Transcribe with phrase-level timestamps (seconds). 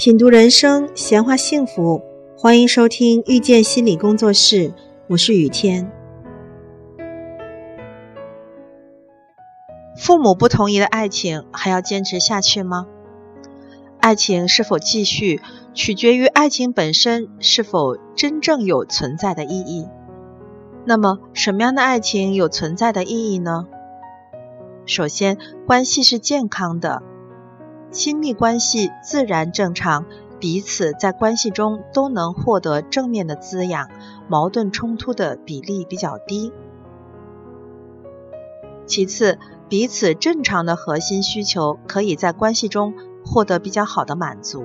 [0.00, 2.00] 品读人生，闲话幸福，
[2.34, 4.72] 欢迎收听遇见心理工作室，
[5.08, 5.92] 我是雨天。
[9.98, 12.86] 父母不同意的爱情，还要坚持下去吗？
[14.00, 15.42] 爱情是否继续，
[15.74, 19.86] 取决于爱情本身是否真正有存在的意义。
[20.86, 23.66] 那么，什么样的爱情有存在的意义呢？
[24.86, 25.36] 首先，
[25.66, 27.02] 关系是健康的。
[27.90, 30.06] 亲密关系自然正常，
[30.38, 33.90] 彼此在关系中都能获得正面的滋养，
[34.28, 36.52] 矛盾冲突的比例比较低。
[38.86, 42.94] 其次，彼此正常的核心需求可以在关系中
[43.24, 44.64] 获得比较好的满足，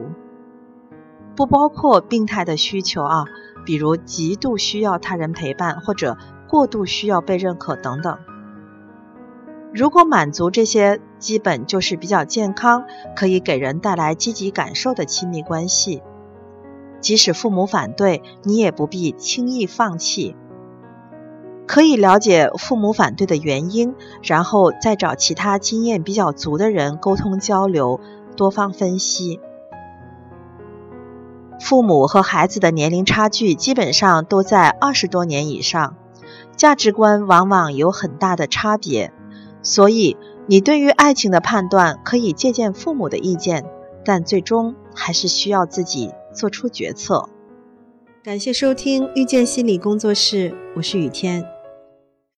[1.36, 3.26] 不包括病态的需求啊，
[3.66, 6.18] 比如极度需要他人陪伴或者
[6.48, 8.20] 过度需要被认可等等。
[9.76, 16.02] 如果满足这些，基本就是比较健康，可以给人带来积极感受的亲密关系。
[17.02, 20.38] 即使父母反对，你也不必轻易放弃。
[21.68, 28.00] 可以了解父母反对的原因，然后再找其他经验比较足的人沟通交流，
[28.38, 29.42] 多方分析。
[31.60, 35.98] 父母和孩子的年龄差距基本上都在二十多年以上，
[36.56, 39.12] 价值观往往有很大的差别。
[39.66, 40.16] 所以，
[40.48, 43.66] 你对于爱情的判断可以借鉴父母的意见，
[44.06, 47.28] 但最终还是需要自己做出决策。
[48.24, 51.55] 感谢收听遇见心理工作室，我是雨天。